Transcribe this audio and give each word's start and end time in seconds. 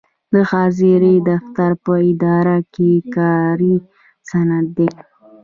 د 0.33 0.35
حاضرۍ 0.51 1.15
دفتر 1.29 1.71
په 1.83 1.93
اداره 2.11 2.57
کې 2.73 2.91
کاري 3.15 3.75
سند 4.29 4.67
دی. 4.77 4.89